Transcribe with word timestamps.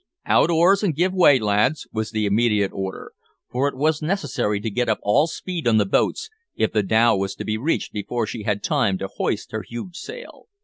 "Out 0.25 0.49
oars 0.49 0.81
and 0.81 0.95
give 0.95 1.13
way, 1.13 1.37
lads," 1.37 1.87
was 1.93 2.09
the 2.09 2.25
immediate 2.25 2.71
order; 2.73 3.11
for 3.51 3.67
it 3.67 3.75
was 3.77 4.01
necessary 4.01 4.59
to 4.59 4.71
get 4.71 4.89
up 4.89 4.97
all 5.03 5.27
speed 5.27 5.67
on 5.67 5.77
the 5.77 5.85
boats 5.85 6.27
if 6.55 6.71
the 6.71 6.81
dhow 6.81 7.15
was 7.15 7.35
to 7.35 7.45
be 7.45 7.55
reached 7.55 7.93
before 7.93 8.25
she 8.25 8.41
had 8.41 8.63
time 8.63 8.97
to 8.97 9.07
hoist 9.07 9.51
her 9.51 9.61
huge 9.61 9.95
sail. 9.95 10.47